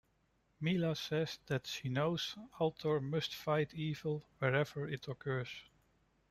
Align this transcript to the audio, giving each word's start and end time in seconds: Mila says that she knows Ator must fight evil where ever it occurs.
Mila 0.59 0.95
says 0.95 1.37
that 1.45 1.67
she 1.67 1.87
knows 1.87 2.33
Ator 2.59 2.99
must 3.03 3.35
fight 3.35 3.75
evil 3.75 4.23
where 4.39 4.55
ever 4.55 4.87
it 4.87 5.07
occurs. 5.07 5.49